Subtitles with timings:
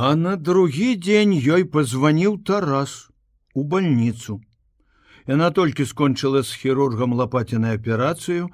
[0.00, 2.92] А на другі дзень ёй пазваніў Тарас
[3.50, 4.34] у больніцу.
[5.26, 8.46] Яна толькі скончыла з хірургам лапаціна аперацыю,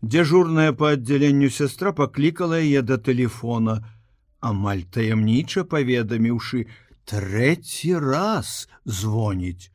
[0.00, 3.74] дзяжурная па аддзяленню сястра паклікала яе да тэлефона,
[4.40, 6.64] амаль таямніча паведаміўшы
[7.12, 8.54] трэці раз
[9.02, 9.68] звоніць.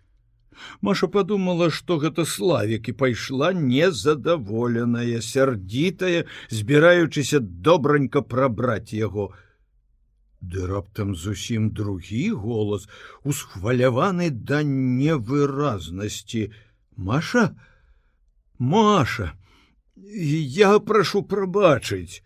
[0.81, 9.29] Маша подумала, што гэта славік і пайшла незадаволеная, сярдзітая, збіраючыся добранька прабраць яго.
[10.41, 12.89] Ды раптам зусім другі голас,
[13.23, 16.51] усхваляваны да невыразнасці.
[16.97, 17.55] Маша,
[18.57, 19.33] Маша,
[19.95, 22.21] я прашу прабачыць.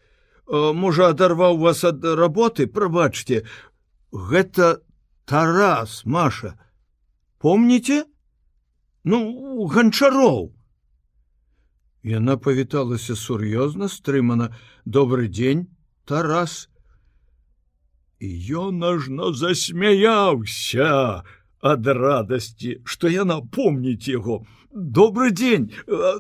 [0.48, 3.44] Можа, адарваў вас ад работы, прабачце,
[4.12, 4.82] гэта
[5.26, 6.56] Тарас, Маша.
[7.40, 8.06] Помніце?
[9.06, 9.18] ну
[9.74, 10.40] ганчароў
[12.12, 14.48] яна павіталася сур'ёзна стрымана
[14.98, 15.62] добрый дзень
[16.12, 16.56] тарас
[18.22, 21.24] ён ажно засмяяўся
[21.62, 25.72] ад радасці што яна помніць яго добрый дзень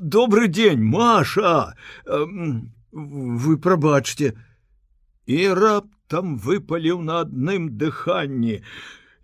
[0.01, 1.75] добрый дзень маша
[2.05, 4.33] вы прабачце
[5.25, 8.61] і раптам выпаліў на адным дыханні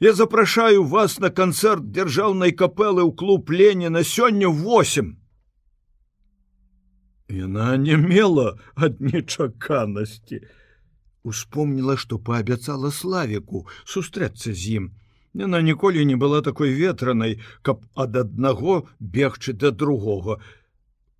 [0.03, 5.13] Я запрашаю вас на канцэрт дзяржаўнай капелы ў клуб Леніна сёння 8.
[7.29, 10.41] Яна не мела ад нечаканасці.
[11.23, 14.89] Успомніла, што паабяцала славіку сустрэцца з ім.
[15.33, 20.41] Яна ніколі не была такой ветранай, каб ад аднаго бегчы да другога.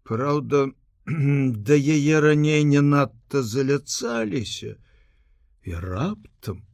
[0.04, 0.72] Праўда,
[1.68, 4.76] да яе раней не надта заляцаліся
[5.64, 6.66] і раптам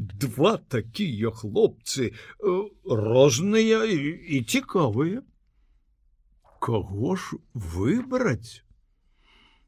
[0.00, 3.98] два такія хлопцы э, розныя і,
[4.36, 5.22] і цікавыя
[6.60, 8.64] кого ж выбраць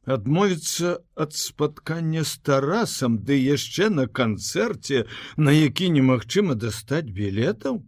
[0.05, 5.05] адмовіцца ад спаткання з тарасам ды яшчэ на канцэрце
[5.37, 7.83] на які немагчыма дастаць білетаў?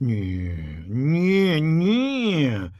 [0.00, 2.72] Не не не.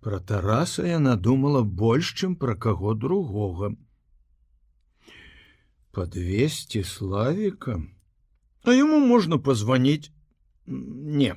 [0.00, 3.74] Про тараса яна думала больш чым пра каго другога.
[5.92, 7.94] Подвесці славікам
[8.64, 10.10] а ему можна позвонить
[10.66, 11.34] не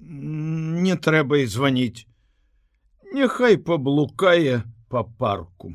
[0.00, 2.06] не трэба і звонить
[3.14, 5.74] няхай поблукае по парку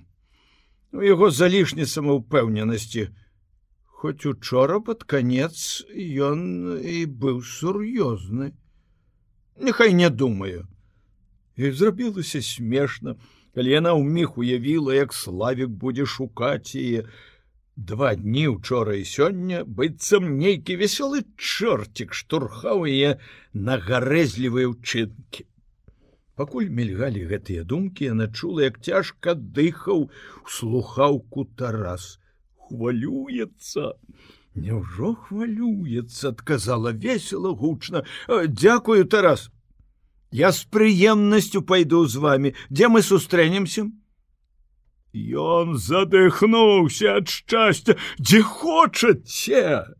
[0.97, 3.03] у яго залішні самаўпэўненасці
[4.01, 5.85] хоць учора под конец
[6.29, 6.41] ён
[6.81, 8.49] і быў сур'ёзны.
[9.61, 10.65] Няхай не думаю
[11.57, 13.13] і зрабілася смешна
[13.53, 17.05] калі яна ў міг уявіла як славік будзе шукаць яе.
[17.77, 23.21] Два дні учора і сёння быццам нейкі вясёлы чорцік штурхаў яе
[23.53, 25.45] на гарэзлівыя ўчынкі
[26.37, 30.07] пакуль мільгалі гэтыя думкі яна чула як цяжка дыхаў
[30.45, 32.17] слухаўку тарас
[32.67, 33.93] хвалюецца!
[34.55, 36.29] Няўжо хвалюецца?
[36.29, 38.03] адказала весело гучна.
[38.27, 39.49] Дзякую тарас!
[40.31, 43.87] Я з прыемнасцю пайду з вами дзе мы сустрэнемся?
[45.13, 49.95] Ён задыхнуўся ад шчасця, дзе хочаце.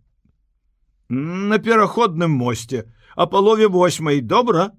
[1.09, 2.83] На пераходным мосце,
[3.15, 4.19] а палове восьмай.
[4.21, 4.73] Добра.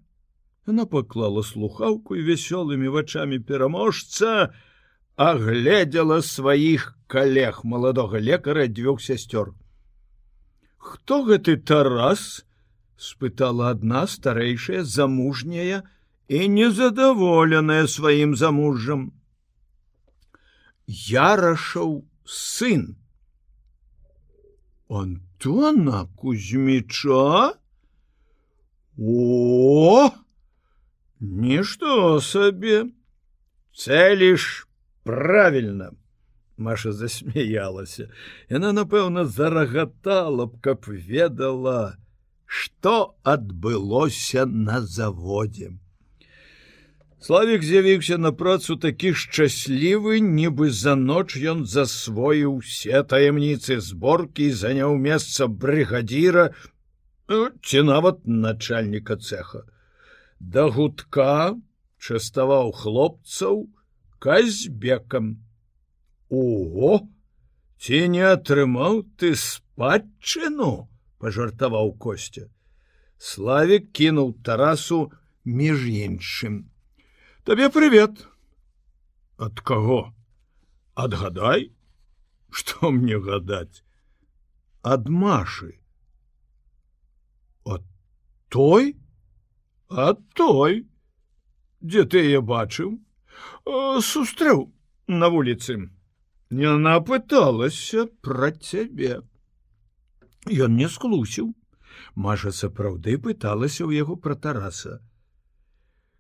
[0.69, 4.53] Яна паклала слухаўку і вясёлымі вачамі пераможца,
[5.17, 9.55] агледзела сваіх калег маладога лекара дзвюх сясцёр.
[10.77, 12.45] Хто гэты тарас?
[12.99, 15.81] спытала адна старэйшая замужняя
[16.29, 19.09] і незадаволеная сваім замужжам
[21.09, 21.93] ярашаў
[22.27, 22.87] сын
[25.01, 27.55] антона кузьміча
[28.99, 30.11] о
[31.21, 32.87] нішто сабе
[33.75, 34.69] цэліш
[35.05, 35.93] правильно.
[36.59, 38.09] Маша засмяялася
[38.51, 41.97] яна напэўна зарагатала б каб ведала
[42.47, 45.71] что адбылося на заводзе
[47.21, 54.59] Славік з'явіўся на працу такі шчаслівы, нібы за ноч ён засвоіў усе таямніцы зборкі і
[54.59, 56.45] заняў месца брыгадзіра
[57.29, 59.67] ну, ці нават начальніка цеха.
[60.39, 61.59] Да гудка
[61.99, 63.67] частаваў хлопцаў
[64.19, 65.45] казьбекам.
[66.31, 67.09] Ого,
[67.79, 70.89] ці не атрымаў ты спадчыну,
[71.19, 72.47] пажартаваў костя.
[73.19, 75.11] Славік кінуў тарасу
[75.45, 76.71] між іншым.
[77.45, 78.29] Табе привет
[79.39, 80.15] от кого
[80.95, 81.73] отгадай
[82.51, 83.85] что мне гадать
[84.83, 85.81] ад машы!
[87.65, 87.83] От
[88.49, 88.97] той
[89.89, 90.85] а той
[91.81, 92.99] дзе ты я бачыў
[94.11, 94.69] сустрэў
[95.09, 95.81] на вуліцы
[96.75, 99.21] она пыталася про цябе
[100.47, 101.53] Ён не склусіў.
[102.15, 105.01] Маша сапраўды пыталася ў яго пра тараса.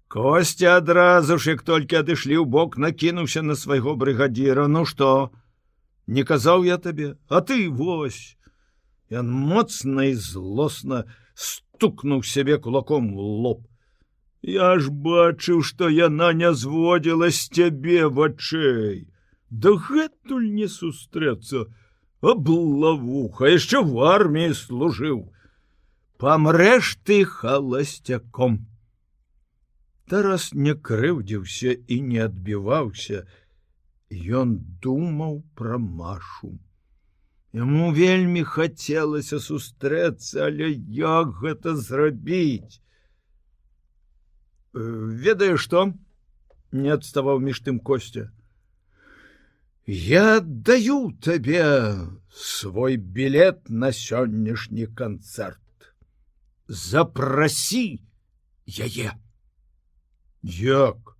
[0.08, 5.30] Костя адразу ж, як толькі адышлі ў бок, накінуўся на свайго брыгадзіра, ну што?
[6.06, 8.36] Не казаў я табе, а ты вось.
[9.12, 11.04] Ён моцна і злосна
[11.78, 13.62] стукнуў сябе кулаком в лоб.
[14.42, 19.06] Я ж бачыў, што яна не зводзіла з цябе вачэй.
[19.50, 21.66] Дагэтуль не сустрэцца,
[22.20, 25.30] аблавуха, яшчэ в арміі служыў.
[26.18, 28.66] Памрэш ты халасцяком.
[30.10, 33.26] Тарас не крыўдзіўся і не адбіваўся.
[34.10, 36.58] Ён думаў пра машу.
[37.58, 42.78] Яму вельмі хацелася сустрэцца, але як гэта зрабіць?
[44.74, 45.88] Ведаю, што
[46.70, 48.28] не адставаў між тым костя.
[49.88, 51.66] Я даю табе
[52.30, 55.90] свой білет на сённяшні канцэрт.
[56.68, 57.98] Запрасі
[58.68, 59.18] яе.
[60.62, 61.16] Як?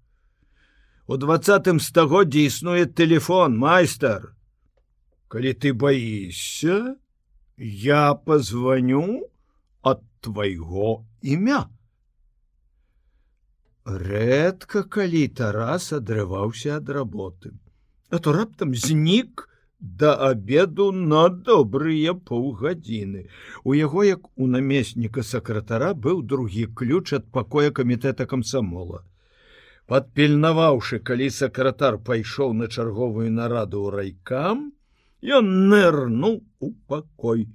[1.09, 4.38] У двадцатым стагоддзі існуе телефон майстар.
[5.29, 6.97] Калі ты боишься,
[7.57, 9.29] я позвоню
[9.83, 11.69] от твайго імя.
[13.85, 17.53] Рэдка калі Тарас адрываўся ад работы,
[18.11, 19.49] а то раптам знік
[19.81, 23.29] да обеду на добрыя паўгадзіны.
[23.65, 29.05] У яго як у намесніка сакратара быў другі ключ ад пакоя камітэта камсамола
[29.89, 34.67] подпільнаваўшы калі сакратар пайшоў на чарговую нараду ў райкам
[35.23, 37.47] ён нырнуў у пакой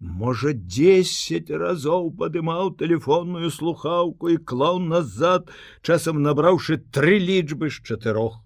[0.00, 8.40] можа десять разоў падымаў телефонную слухаўку і клаў назад часам набраўшы тры лічбы з чатырох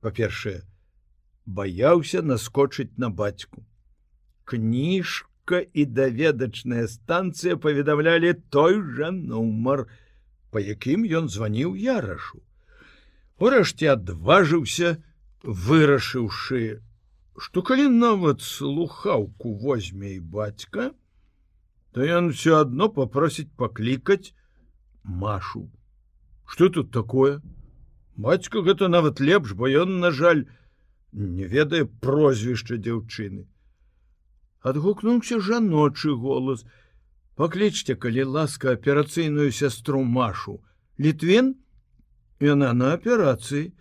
[0.00, 0.60] па-першае
[1.46, 3.66] баяўся наскочыць на бацьку
[4.46, 9.86] кніжка і даведачная станцыя паведамлялі той жа нумар
[10.56, 12.38] па якім ён званіў ярашу.
[13.36, 14.96] Урэшце адважыўся,
[15.44, 16.80] вырашыўшы,
[17.38, 20.92] што калі нават слухаўку возьме і бацька,
[21.92, 24.32] то ён все адно попросіць паклікаць
[25.04, 25.68] машу.
[26.46, 27.40] Што тут такое?
[28.16, 30.46] Бацька гэта нават лепш, бо ён, на жаль,
[31.12, 33.46] не ведае прозвішча дзяўчыны.
[34.60, 36.64] Адгукнуўся жаночы голос,
[37.36, 40.56] паклічце калі ласка аперацыйную сястру машу
[41.06, 41.52] літвін
[42.40, 43.72] яна на аперацыі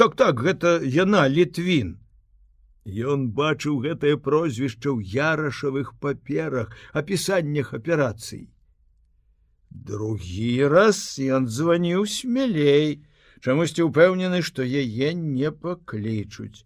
[0.00, 1.98] так так гэта яна літвін
[2.84, 8.48] Ён бачыў гэтае прозвішча ў ярашавых паперах апісаннях аперацый.
[9.70, 13.00] Другі раз ён званіў смелей
[13.40, 16.64] чамусьці ўпэўнены што яе не паклічуць.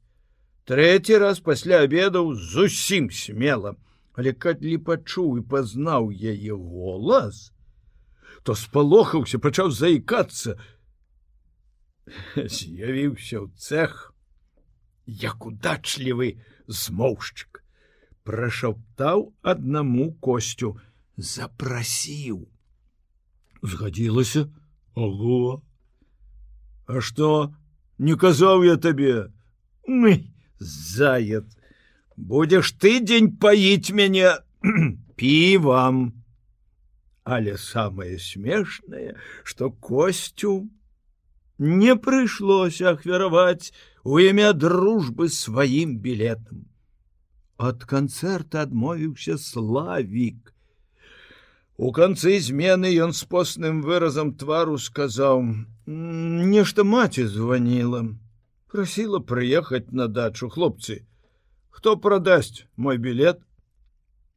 [0.69, 3.79] Трэці раз пасля обедаў зусім смела
[4.19, 7.53] але калі пачуў і пазнаў яе голас,
[8.43, 10.59] то спалохаўся, пачаў заікацца,
[12.35, 14.11] з'явіўся ў цех,
[15.09, 16.37] як удачлівы
[16.69, 17.65] змоўшчык,
[18.29, 20.77] прашаптаў аднаму костю,
[21.17, 22.47] запрасіў.
[23.63, 24.47] Згадзілася,
[24.95, 25.63] Ого!
[26.87, 27.55] А што,
[27.99, 29.33] не казаў я табе,
[29.87, 31.47] мы заяц
[32.17, 34.35] будешь ты дзень паіць мяне
[35.17, 36.01] півам
[37.25, 40.69] але самое смешнае что костю
[41.59, 43.73] не прыйшлося ахвяраваць
[44.05, 46.67] у імя дружбы сваім білетам
[47.57, 50.55] от канцэрта адмовіўся славік
[51.77, 55.45] у канцы змены ён с постным выразам твару сказаў
[55.87, 58.07] нешта маці звонила
[58.69, 61.07] просила прыехаць на дачу хлопцы.
[61.71, 63.41] Кто продаст мой билет?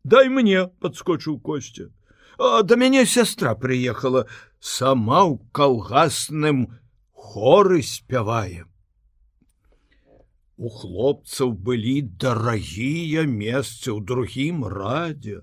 [0.04, 1.92] Дай мне подскочыў костя.
[2.40, 4.28] А до мяне сестра приехала
[4.60, 6.81] сама ў калгасным
[7.32, 8.66] хоры спявае
[10.62, 15.38] у хлопцаў былі дарагія месцы ў другім радзе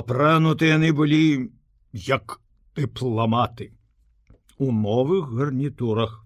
[0.00, 1.22] апрануты яны былі
[2.08, 2.36] як
[2.76, 3.72] дыпламаты
[4.58, 6.20] у новых гарнітурах.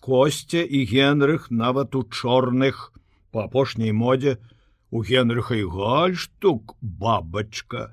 [0.00, 2.92] Костя і генрых нават у чорных
[3.30, 4.38] по апошняй модзе
[4.90, 7.92] у генрыха і гальштук бабачка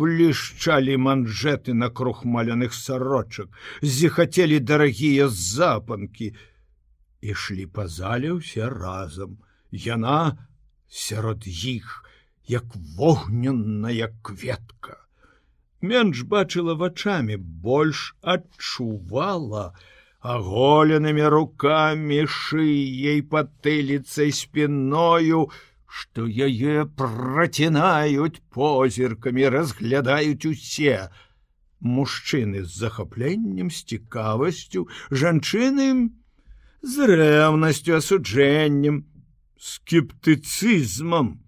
[0.00, 3.48] блішчалі манжеты на крухмаляных сарочак
[3.82, 6.32] зіхацелі дарагія запанкі
[7.20, 9.38] ішлі па зале ўсе разам.
[9.70, 10.36] Яна
[10.88, 12.04] сярод іх
[12.46, 12.64] як
[12.96, 15.02] вогненная кветка.
[15.80, 25.50] Менш бачыла вачами больш адчувала а оголенными руками шией потылицей спиною
[25.86, 31.08] што яе працінаюць позіркамі, разглядаюць усе.
[31.80, 36.10] Мужчыны з захапленнем, з цікавасцю, жанчыны
[36.82, 39.04] з рэўнасцю, асуджэннем,
[39.58, 41.40] скептыцызмам,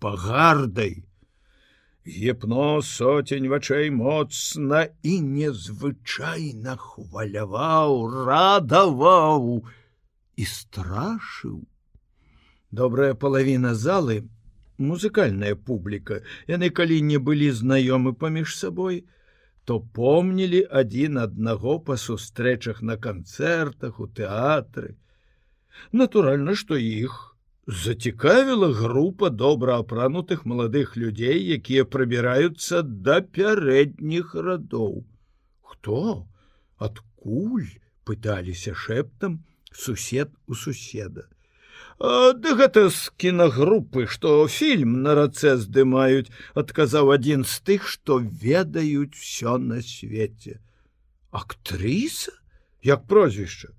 [0.00, 1.04] пагардай.
[2.04, 7.94] Гепно соцень вачэй моцна і незвычайна хваляваў,
[8.28, 9.64] радаваў
[10.36, 11.62] і страшыў.
[12.74, 14.14] Добрая палавіна залы,
[14.90, 16.16] музыкальная публіка,
[16.50, 18.96] яны калі не былі знаёмы паміж сабой,
[19.64, 24.90] то помнілі адзін аднаго па сустрэчах на канцэртах у тэатры.
[26.00, 27.14] Натуральна, што іх
[27.84, 35.04] зацікавіла група добра апранутых маладых людзей, якія прабіраюцца да пярэдніх радоў.
[35.62, 36.26] Хто?
[36.88, 37.70] Адкуль
[38.04, 39.38] пыталіся шэптам
[39.70, 41.28] сусед у суседа.
[41.98, 49.14] Ды гэта з кінагрупы, што фільм на рацэ здымаюць, адказаў адзін з тых, што ведаюць
[49.14, 50.58] усё на свеце.
[51.30, 52.34] Актрыса,
[52.82, 53.70] як прозвішча.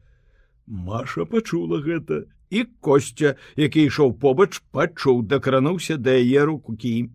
[0.66, 7.12] Маша пачула гэта і костя, які ішоў побач, пачуў, дакрануўся да яе рукукі.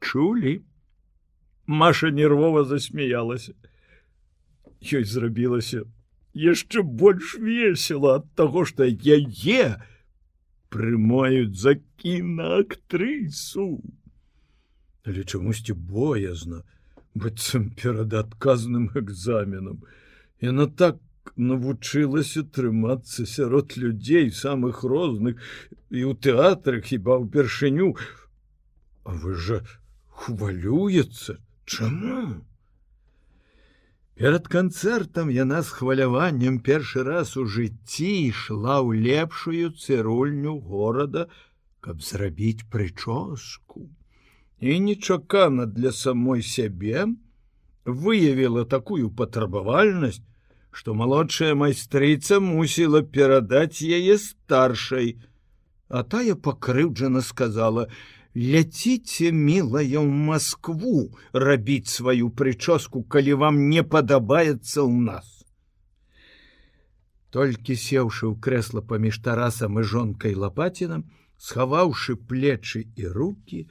[0.00, 0.60] Чулі.
[1.66, 3.54] Маша нервова засмяялася.
[4.82, 5.86] Ёй зрабілася
[6.34, 9.82] яшчэ больш весело ад таго, што яе
[10.70, 13.82] прымаюць за кінаактрысу.
[15.04, 16.62] Але чамусьці боязна
[17.14, 19.82] быццам перад адказным экзаменам.
[20.40, 21.00] Яна так
[21.36, 25.36] навучылася трымацца сярод людзей самых розных
[25.90, 27.94] і ў тэатрах хіба ўпершыню
[29.04, 29.60] А вы жа
[30.22, 32.44] хвалюецца чаму
[34.20, 41.22] перад канцэртам яна з хваляваннем першы раз у жыцці ішла ў лепшую цырульню горада
[41.80, 43.88] каб зрабіць прычоску.
[44.60, 47.06] І нечакана для самой сябе
[47.88, 50.20] выявіла такую патрабавальнасць
[50.70, 55.16] што малодшая майстрыца мусіла перадаць яе старшай,
[55.88, 57.88] а тая пакрыўджана сказала:
[58.36, 65.26] ляціце мілая ў Маскву рабіць сваю прычоску, калі вам не падабаецца ў нас.
[67.30, 71.06] Толькі сеўшы ў крэсла паміж тарасам і жонкай лапацінам,
[71.38, 73.66] схаваўшы плечы і руки,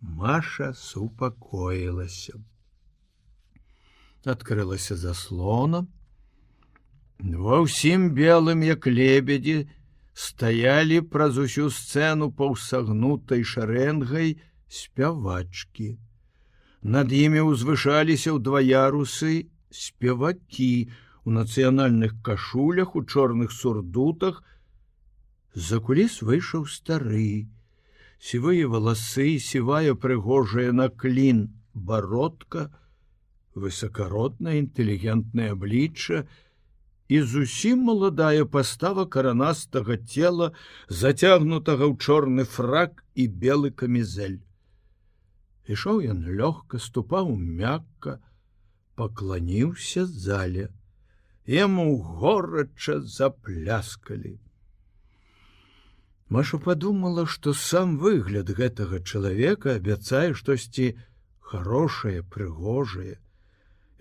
[0.00, 2.38] Маша супакоілася.
[4.26, 5.86] Адкрылася заслонам,
[7.18, 9.66] Ва ўсім белым, як лебедзі,
[10.16, 14.36] стаялі праз усю сцэну паўсагнутай шарэнгай
[14.72, 15.88] спявачкі.
[16.96, 20.88] Над імі ўзвышаліся ў два ярусы спевакі
[21.28, 24.40] у нацыянальных кашулях у чорных сурдутах.
[25.52, 27.48] За куліс выйшаў стары,
[28.16, 32.70] сівыя валасы, сівая прыгожая на клін бародка,
[33.52, 36.24] высокародна інтэлігентнае аблічча,
[37.08, 40.52] і зусім маладая пастава каранастага цела,
[40.88, 44.40] зацягнутага ў чорны фрак і белы камізель.
[45.66, 48.18] Ішоў ён лёгка ступаў мякка,
[48.98, 50.68] пакланіўся зале.
[51.46, 54.38] Яму горача запляскалі.
[56.28, 60.98] Маша подумала, што сам выгляд гэтага чалавека абяцае штосьці
[61.38, 63.18] хорошае, прыгожае,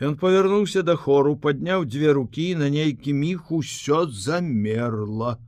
[0.04, 5.40] Ён павярнуўся да хору, падняў дзве рукі на нейкі міг усё замерла.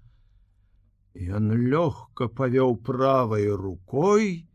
[1.18, 4.48] Ён лёгка павёў правай рукой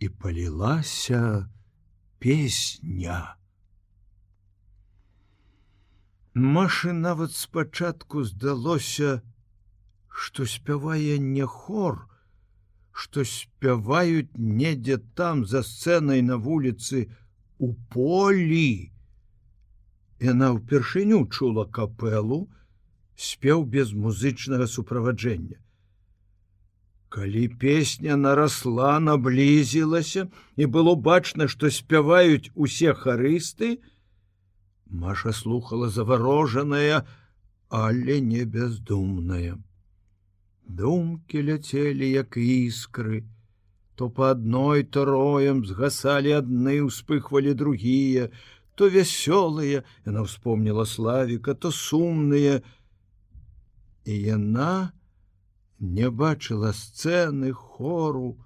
[0.00, 1.46] і палілася
[2.18, 3.36] песня.
[6.34, 9.22] Машы нават спачатку здалося,
[10.08, 12.08] што спявае не хор,
[12.90, 17.06] што спяваюць недзе там за сцэнай на вуліцы,
[17.60, 18.90] у полі.
[20.20, 22.48] Яна ўпершыню чула капелу,
[23.16, 25.60] спеў без музычнага суправаджэння.
[27.12, 33.78] Калі песня нарасла, наблізілася і было бачна, што спяваюць усе харысты,
[34.90, 37.06] Маша слухала заварожаная,
[37.68, 39.58] але не бездумная.
[40.66, 43.22] Думкі ляцелі як іскры,
[44.00, 48.28] то по адной то роем згасалі адны успыхвалі другія
[48.74, 52.62] то вясёлыя яна вспомнила славіка то сумныя
[54.08, 54.96] і яна
[55.98, 58.40] не бачыла сцэны хору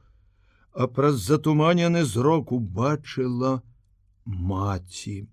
[0.74, 3.62] а праз затуманены зрок убачыла
[4.26, 5.28] маці.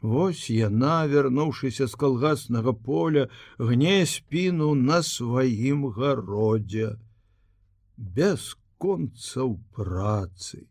[0.00, 6.96] Вось яна вярнуўшыся з калгаснага поля гне спіну на сваім гародзе
[8.78, 10.68] бясконцаў працы.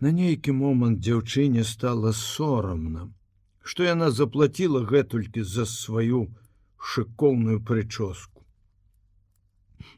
[0.00, 3.12] На нейкі момант дзяўчыне стала сорамна,
[3.62, 6.30] што яна заплаціла гэтулькі за сваю
[6.78, 8.44] шыкоўную прычоску.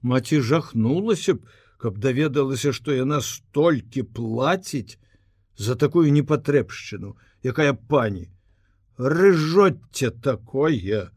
[0.03, 1.45] Маці жахнулася б,
[1.79, 4.97] каб даведалася, што яна столькі плаціць
[5.57, 8.29] за такую непатрэбшчыну, якая пані,
[8.97, 11.11] рыжоцце такое,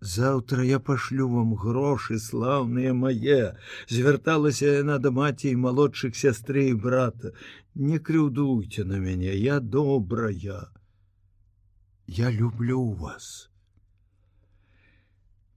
[0.00, 3.58] Заўтра я пашлю вам грошы слаўныя мае,
[3.90, 7.32] звярталася яна да маці і малодшых сястры і брата.
[7.74, 10.70] Не крыўдуйце на мяне, я добрая.
[12.06, 13.50] Я люблю вас.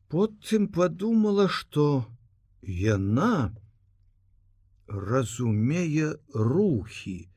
[0.09, 2.05] Потым падумала, што
[2.61, 3.53] яна
[4.87, 7.29] разумее рухі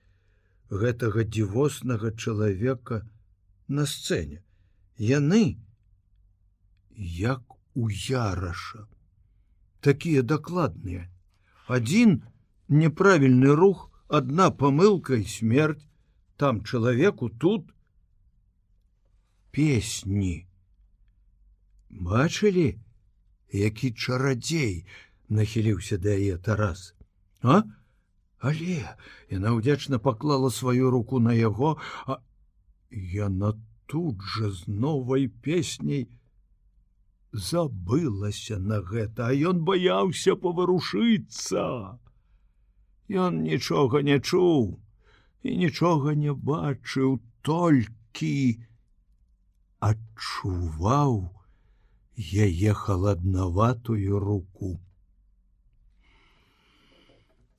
[0.70, 3.04] гэтага дзівоснага чалавека
[3.68, 4.42] на сцэне.
[4.98, 5.60] Яны,
[6.96, 7.42] як
[7.74, 8.86] у яраша
[9.80, 11.10] такія дакладныя.
[11.68, 12.22] Один
[12.68, 15.86] неправільны рух одна памылка і смерть.
[16.36, 17.68] Там чалавеку тут
[19.50, 20.46] песні.
[21.90, 22.78] Бачылі
[23.52, 24.86] які чарадзей
[25.28, 26.94] нахіліўся да яе тарас?
[27.42, 27.62] А?
[28.38, 28.82] Але
[29.30, 32.18] яна ўдзячна паклала сваю руку на яго а
[32.90, 33.54] яна
[33.86, 36.08] тут жа з новай песняй
[37.34, 41.98] забылася на гэта, а ён баяўся паварушыцца.
[43.10, 44.78] Ён нічога не чуў
[45.42, 48.62] і нічога не бачыў, толькі
[49.80, 51.18] адчуваў
[52.46, 54.78] яе халаднаватую руку.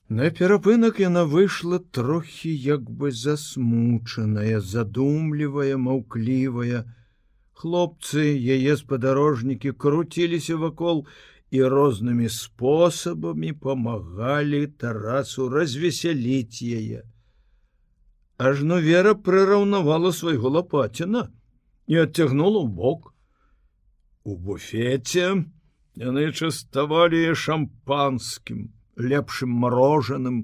[0.07, 6.85] На перапынак яна выйшла трохі як бы засмучаная, задумлівая, маўклівая,
[7.55, 11.05] Хлопцы, яе спадарожнікі круціліся вакол
[11.55, 17.07] і рознымі спосабамі памагалі тарасу развесяліць яе.
[18.37, 21.31] Ажно вера прыраўнавала свайго лапаціна
[21.87, 23.15] і адцягнула ў бок.
[24.27, 25.47] У буфеце
[25.95, 28.67] яны частавалі шампанскім,
[28.99, 30.43] лепшым морожаным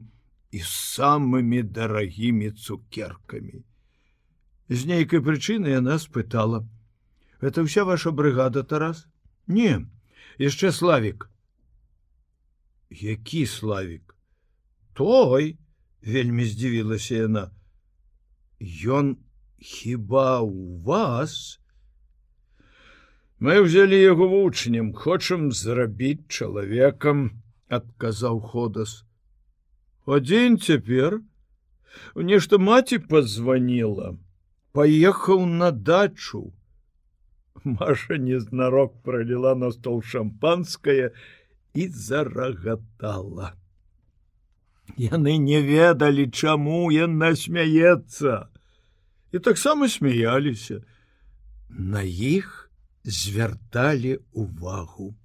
[0.55, 3.67] і самымі дарагімі цукеркамі.
[4.71, 6.63] З нейкай прычыны яна спытала:
[7.41, 9.07] это вся ваша брыгада тарас?
[9.47, 9.85] Не
[10.37, 11.31] яшчэ славик
[12.91, 14.15] які славик
[14.93, 15.57] той
[16.03, 17.51] вельмі здзівілася яна.
[18.61, 19.15] Ён
[19.57, 21.59] хіба у вас?
[23.39, 29.05] Мы взяли яго вучнем хочам зрабіць чалавекам адказаў ходас.
[30.05, 31.21] Адзін цяпер?
[32.15, 34.17] Нешта маці позвонила
[34.71, 36.51] поехаў на дачу
[37.63, 41.11] Маша незнарок пролила на стол шампанское
[41.73, 43.53] і зарагатала.
[44.97, 48.47] Яны не ведалі, чаму яна смяецца.
[49.31, 50.83] І таксама смяяліся.
[51.69, 52.71] На іх
[53.03, 55.15] звярталі увагу.